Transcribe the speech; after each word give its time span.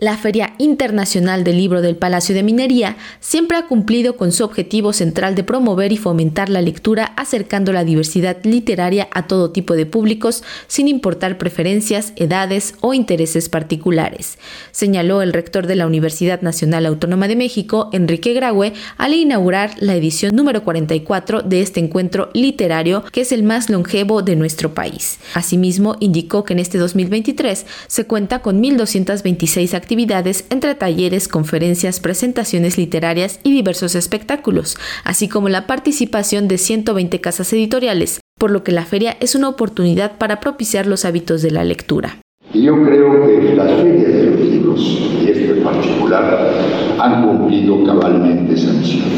La 0.00 0.16
Feria 0.16 0.54
Internacional 0.56 1.44
del 1.44 1.58
Libro 1.58 1.82
del 1.82 1.94
Palacio 1.94 2.34
de 2.34 2.42
Minería 2.42 2.96
siempre 3.20 3.58
ha 3.58 3.66
cumplido 3.66 4.16
con 4.16 4.32
su 4.32 4.44
objetivo 4.44 4.94
central 4.94 5.34
de 5.34 5.44
promover 5.44 5.92
y 5.92 5.98
fomentar 5.98 6.48
la 6.48 6.62
lectura 6.62 7.12
acercando 7.18 7.70
la 7.70 7.84
diversidad 7.84 8.38
literaria 8.42 9.08
a 9.12 9.26
todo 9.26 9.50
tipo 9.50 9.74
de 9.74 9.84
públicos 9.84 10.42
sin 10.68 10.88
importar 10.88 11.36
preferencias, 11.36 12.14
edades 12.16 12.76
o 12.80 12.94
intereses 12.94 13.50
particulares, 13.50 14.38
señaló 14.70 15.20
el 15.20 15.34
rector 15.34 15.66
de 15.66 15.76
la 15.76 15.86
Universidad 15.86 16.40
Nacional 16.40 16.86
Autónoma 16.86 17.28
de 17.28 17.36
México, 17.36 17.90
Enrique 17.92 18.32
Graue, 18.32 18.72
al 18.96 19.12
inaugurar 19.12 19.72
la 19.80 19.94
edición 19.96 20.34
número 20.34 20.64
44 20.64 21.42
de 21.42 21.60
este 21.60 21.78
encuentro 21.80 22.30
literario 22.32 23.04
que 23.12 23.20
es 23.20 23.32
el 23.32 23.42
más 23.42 23.68
longevo 23.68 24.22
de 24.22 24.36
nuestro 24.36 24.72
país. 24.72 25.18
Asimismo, 25.34 25.96
indicó 26.00 26.44
que 26.44 26.54
en 26.54 26.60
este 26.60 26.78
2023 26.78 27.66
se 27.86 28.06
cuenta 28.06 28.38
con 28.38 28.62
1.226 28.62 29.74
actividades 29.74 29.89
actividades 29.90 30.46
entre 30.50 30.76
talleres, 30.76 31.26
conferencias, 31.26 31.98
presentaciones 31.98 32.78
literarias 32.78 33.40
y 33.42 33.50
diversos 33.50 33.96
espectáculos, 33.96 34.76
así 35.02 35.28
como 35.28 35.48
la 35.48 35.66
participación 35.66 36.46
de 36.46 36.58
120 36.58 37.20
casas 37.20 37.52
editoriales, 37.52 38.20
por 38.38 38.52
lo 38.52 38.62
que 38.62 38.70
la 38.70 38.84
feria 38.84 39.16
es 39.18 39.34
una 39.34 39.48
oportunidad 39.48 40.16
para 40.16 40.38
propiciar 40.38 40.86
los 40.86 41.04
hábitos 41.04 41.42
de 41.42 41.50
la 41.50 41.64
lectura. 41.64 42.18
yo 42.54 42.80
creo 42.84 43.26
que 43.26 43.52
las 43.56 43.82
ferias 43.82 44.12
de 44.12 44.30
los 44.30 44.40
libros, 44.40 44.80
y 45.24 45.28
este 45.28 45.58
en 45.58 45.64
particular, 45.64 46.54
han 47.00 47.26
cumplido 47.26 47.82
cabalmente 47.82 48.54
esa 48.54 48.72
misión. 48.72 49.08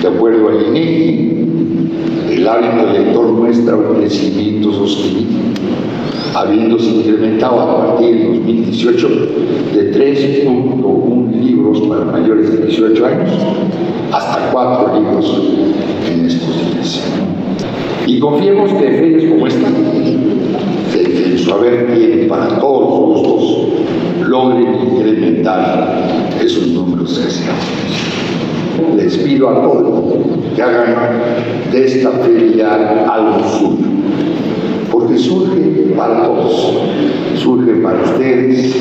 De 0.00 0.08
acuerdo 0.08 0.48
al 0.48 0.66
INEGI, 0.68 1.37
el 2.38 2.46
hábito 2.46 2.92
lector 2.92 3.26
muestra 3.32 3.74
un 3.74 3.96
crecimiento 3.96 4.72
sostenido 4.72 5.40
habiéndose 6.34 6.90
incrementado 6.90 7.60
a 7.60 7.76
partir 7.78 8.16
de 8.16 8.24
2018 8.26 9.08
de 9.74 9.92
3.1 9.92 11.32
libros 11.42 11.80
para 11.80 12.04
mayores 12.04 12.52
de 12.52 12.66
18 12.66 13.06
años 13.06 13.32
hasta 14.12 14.50
4 14.52 15.00
libros 15.00 15.42
en 16.12 16.26
estos 16.26 16.72
días. 16.72 17.02
Y 18.06 18.20
confiemos 18.20 18.70
que 18.72 18.88
ferias 18.88 19.32
como 19.32 19.46
esta, 19.48 19.68
que 20.92 21.24
en 21.32 21.38
su 21.38 21.52
haber 21.52 21.92
tiene 21.92 22.24
para 22.26 22.60
todos 22.60 22.88
los 22.88 23.22
gustos, 23.22 24.28
logren 24.28 24.74
incrementar 24.92 26.30
esos 26.40 26.68
números 26.68 27.18
que 27.18 27.30
Les 29.08 29.16
pido 29.16 29.48
a 29.48 29.62
todos 29.62 30.04
que 30.54 30.62
hagan 30.62 30.94
de 31.72 31.86
esta 31.86 32.10
feria 32.10 32.74
algo 33.08 33.42
suyo 33.48 33.86
porque 34.92 35.16
surge 35.16 35.94
para 35.96 36.24
todos, 36.24 36.74
surge 37.36 37.72
para 37.80 38.02
ustedes 38.02 38.74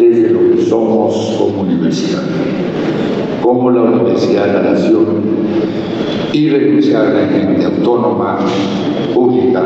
desde 0.00 0.30
lo 0.30 0.50
que 0.50 0.62
somos 0.64 1.36
como 1.38 1.62
universidad, 1.62 2.24
como 3.40 3.70
la 3.70 3.82
Universidad 3.82 4.46
de 4.46 4.52
la 4.52 4.62
Nación 4.72 5.06
y 6.32 6.48
gente 6.48 7.64
autónoma, 7.64 8.38
pública, 9.14 9.62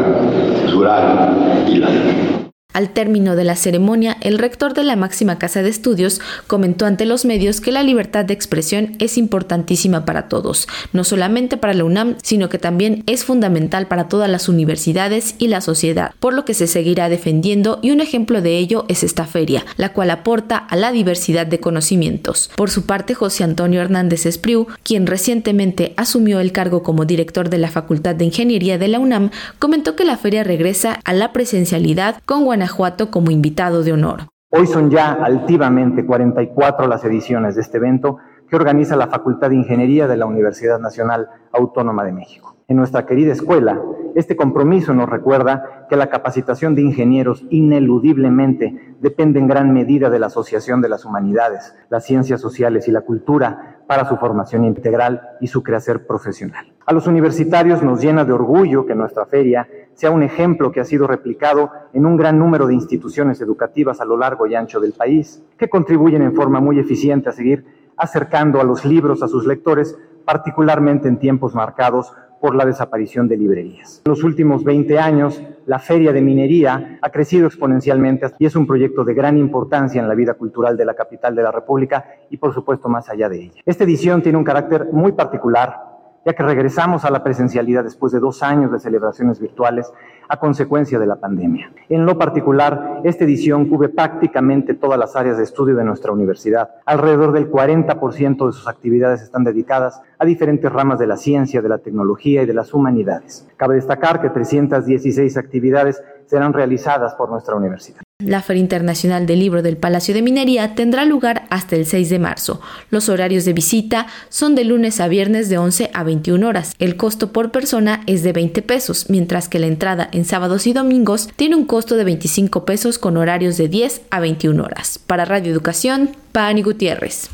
plural 0.66 1.64
y 1.72 1.76
laica. 1.76 2.51
Al 2.72 2.90
término 2.90 3.36
de 3.36 3.44
la 3.44 3.56
ceremonia, 3.56 4.16
el 4.20 4.38
rector 4.38 4.74
de 4.74 4.84
la 4.84 4.96
máxima 4.96 5.38
casa 5.38 5.62
de 5.62 5.68
estudios 5.68 6.20
comentó 6.46 6.86
ante 6.86 7.04
los 7.04 7.24
medios 7.24 7.60
que 7.60 7.72
la 7.72 7.82
libertad 7.82 8.24
de 8.24 8.34
expresión 8.34 8.96
es 8.98 9.18
importantísima 9.18 10.04
para 10.04 10.28
todos, 10.28 10.68
no 10.92 11.04
solamente 11.04 11.56
para 11.56 11.74
la 11.74 11.84
UNAM, 11.84 12.16
sino 12.22 12.48
que 12.48 12.58
también 12.58 13.02
es 13.06 13.24
fundamental 13.24 13.88
para 13.88 14.08
todas 14.08 14.30
las 14.30 14.48
universidades 14.48 15.34
y 15.38 15.48
la 15.48 15.60
sociedad, 15.60 16.12
por 16.20 16.34
lo 16.34 16.44
que 16.44 16.54
se 16.54 16.66
seguirá 16.66 17.08
defendiendo 17.08 17.78
y 17.82 17.90
un 17.90 18.00
ejemplo 18.00 18.40
de 18.40 18.56
ello 18.56 18.86
es 18.88 19.02
esta 19.02 19.26
feria, 19.26 19.64
la 19.76 19.92
cual 19.92 20.10
aporta 20.10 20.56
a 20.56 20.76
la 20.76 20.92
diversidad 20.92 21.46
de 21.46 21.60
conocimientos. 21.60 22.50
Por 22.56 22.70
su 22.70 22.86
parte, 22.86 23.14
José 23.14 23.44
Antonio 23.44 23.80
Hernández 23.80 24.26
Espriu, 24.26 24.66
quien 24.82 25.06
recientemente 25.06 25.94
asumió 25.96 26.40
el 26.40 26.52
cargo 26.52 26.82
como 26.82 27.04
director 27.04 27.50
de 27.50 27.58
la 27.58 27.70
Facultad 27.70 28.14
de 28.14 28.24
Ingeniería 28.24 28.78
de 28.78 28.88
la 28.88 28.98
UNAM, 28.98 29.30
comentó 29.58 29.96
que 29.96 30.04
la 30.04 30.16
feria 30.16 30.44
regresa 30.44 31.00
a 31.04 31.12
la 31.12 31.32
presencialidad 31.32 32.22
con 32.24 32.44
Guanajuato 32.62 33.10
como 33.10 33.32
invitado 33.32 33.82
de 33.82 33.92
honor. 33.92 34.20
Hoy 34.50 34.68
son 34.68 34.88
ya 34.88 35.14
altivamente 35.14 36.06
44 36.06 36.86
las 36.86 37.04
ediciones 37.04 37.56
de 37.56 37.62
este 37.62 37.78
evento 37.78 38.18
que 38.48 38.54
organiza 38.54 38.94
la 38.94 39.08
Facultad 39.08 39.50
de 39.50 39.56
Ingeniería 39.56 40.06
de 40.06 40.16
la 40.16 40.26
Universidad 40.26 40.78
Nacional 40.78 41.28
Autónoma 41.52 42.04
de 42.04 42.12
México. 42.12 42.54
En 42.68 42.76
nuestra 42.76 43.04
querida 43.04 43.32
escuela, 43.32 43.82
este 44.14 44.36
compromiso 44.36 44.94
nos 44.94 45.08
recuerda 45.08 45.86
que 45.90 45.96
la 45.96 46.08
capacitación 46.08 46.76
de 46.76 46.82
ingenieros 46.82 47.44
ineludiblemente 47.50 48.94
depende 49.00 49.40
en 49.40 49.48
gran 49.48 49.72
medida 49.72 50.08
de 50.08 50.20
la 50.20 50.26
asociación 50.26 50.80
de 50.80 50.88
las 50.88 51.04
humanidades, 51.04 51.74
las 51.90 52.04
ciencias 52.04 52.40
sociales 52.40 52.86
y 52.86 52.92
la 52.92 53.00
cultura 53.00 53.80
para 53.88 54.08
su 54.08 54.16
formación 54.18 54.64
integral 54.64 55.20
y 55.40 55.48
su 55.48 55.64
crecer 55.64 56.06
profesional. 56.06 56.72
A 56.86 56.92
los 56.92 57.08
universitarios 57.08 57.82
nos 57.82 58.00
llena 58.00 58.24
de 58.24 58.32
orgullo 58.32 58.86
que 58.86 58.94
nuestra 58.94 59.26
feria 59.26 59.66
sea 59.94 60.10
un 60.10 60.22
ejemplo 60.22 60.72
que 60.72 60.80
ha 60.80 60.84
sido 60.84 61.06
replicado 61.06 61.70
en 61.92 62.06
un 62.06 62.16
gran 62.16 62.38
número 62.38 62.66
de 62.66 62.74
instituciones 62.74 63.40
educativas 63.40 64.00
a 64.00 64.04
lo 64.04 64.16
largo 64.16 64.46
y 64.46 64.54
ancho 64.54 64.80
del 64.80 64.92
país, 64.92 65.42
que 65.56 65.68
contribuyen 65.68 66.22
en 66.22 66.34
forma 66.34 66.60
muy 66.60 66.78
eficiente 66.78 67.28
a 67.28 67.32
seguir 67.32 67.64
acercando 67.96 68.60
a 68.60 68.64
los 68.64 68.84
libros 68.84 69.22
a 69.22 69.28
sus 69.28 69.46
lectores, 69.46 69.96
particularmente 70.24 71.08
en 71.08 71.18
tiempos 71.18 71.54
marcados 71.54 72.12
por 72.40 72.56
la 72.56 72.64
desaparición 72.64 73.28
de 73.28 73.36
librerías. 73.36 74.02
En 74.04 74.10
los 74.10 74.24
últimos 74.24 74.64
20 74.64 74.98
años, 74.98 75.40
la 75.66 75.78
Feria 75.78 76.12
de 76.12 76.20
Minería 76.20 76.98
ha 77.00 77.10
crecido 77.10 77.46
exponencialmente 77.46 78.26
y 78.36 78.46
es 78.46 78.56
un 78.56 78.66
proyecto 78.66 79.04
de 79.04 79.14
gran 79.14 79.38
importancia 79.38 80.02
en 80.02 80.08
la 80.08 80.14
vida 80.16 80.34
cultural 80.34 80.76
de 80.76 80.84
la 80.84 80.94
capital 80.94 81.36
de 81.36 81.42
la 81.42 81.52
República 81.52 82.04
y, 82.30 82.38
por 82.38 82.52
supuesto, 82.52 82.88
más 82.88 83.08
allá 83.08 83.28
de 83.28 83.44
ella. 83.44 83.62
Esta 83.64 83.84
edición 83.84 84.22
tiene 84.22 84.38
un 84.38 84.44
carácter 84.44 84.88
muy 84.90 85.12
particular 85.12 85.91
ya 86.24 86.32
que 86.32 86.42
regresamos 86.42 87.04
a 87.04 87.10
la 87.10 87.22
presencialidad 87.22 87.84
después 87.84 88.12
de 88.12 88.20
dos 88.20 88.42
años 88.42 88.70
de 88.70 88.78
celebraciones 88.78 89.40
virtuales 89.40 89.92
a 90.28 90.38
consecuencia 90.38 90.98
de 90.98 91.06
la 91.06 91.16
pandemia. 91.16 91.72
En 91.88 92.06
lo 92.06 92.16
particular, 92.16 93.00
esta 93.04 93.24
edición 93.24 93.68
cubre 93.68 93.88
prácticamente 93.88 94.74
todas 94.74 94.98
las 94.98 95.14
áreas 95.16 95.36
de 95.36 95.44
estudio 95.44 95.76
de 95.76 95.84
nuestra 95.84 96.12
universidad. 96.12 96.70
Alrededor 96.86 97.32
del 97.32 97.50
40% 97.50 98.46
de 98.46 98.52
sus 98.52 98.68
actividades 98.68 99.22
están 99.22 99.44
dedicadas 99.44 100.00
a 100.18 100.24
diferentes 100.24 100.72
ramas 100.72 100.98
de 100.98 101.06
la 101.06 101.16
ciencia, 101.16 101.60
de 101.60 101.68
la 101.68 101.78
tecnología 101.78 102.42
y 102.42 102.46
de 102.46 102.54
las 102.54 102.72
humanidades. 102.72 103.48
Cabe 103.56 103.74
destacar 103.74 104.20
que 104.20 104.30
316 104.30 105.36
actividades 105.36 106.02
serán 106.26 106.52
realizadas 106.52 107.14
por 107.14 107.30
nuestra 107.30 107.56
universidad. 107.56 108.02
La 108.24 108.42
Feria 108.42 108.60
Internacional 108.60 109.26
del 109.26 109.40
Libro 109.40 109.62
del 109.62 109.76
Palacio 109.76 110.14
de 110.14 110.22
Minería 110.22 110.74
tendrá 110.74 111.04
lugar 111.04 111.46
hasta 111.50 111.76
el 111.76 111.86
6 111.86 112.10
de 112.10 112.18
marzo. 112.18 112.60
Los 112.90 113.08
horarios 113.08 113.44
de 113.44 113.52
visita 113.52 114.06
son 114.28 114.54
de 114.54 114.64
lunes 114.64 115.00
a 115.00 115.08
viernes 115.08 115.48
de 115.48 115.58
11 115.58 115.90
a 115.92 116.02
21 116.04 116.46
horas. 116.46 116.74
El 116.78 116.96
costo 116.96 117.32
por 117.32 117.50
persona 117.50 118.02
es 118.06 118.22
de 118.22 118.32
20 118.32 118.62
pesos, 118.62 119.06
mientras 119.08 119.48
que 119.48 119.58
la 119.58 119.66
entrada 119.66 120.08
en 120.12 120.24
sábados 120.24 120.66
y 120.66 120.72
domingos 120.72 121.28
tiene 121.36 121.56
un 121.56 121.64
costo 121.64 121.96
de 121.96 122.04
25 122.04 122.64
pesos 122.64 122.98
con 122.98 123.16
horarios 123.16 123.56
de 123.56 123.68
10 123.68 124.02
a 124.10 124.20
21 124.20 124.62
horas. 124.62 124.98
Para 124.98 125.24
Radio 125.24 125.52
Educación, 125.52 126.10
Pani 126.32 126.62
Gutiérrez. 126.62 127.32